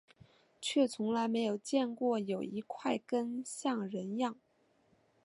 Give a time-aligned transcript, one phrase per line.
[0.59, 4.35] 却从来没有见过有一块根像人样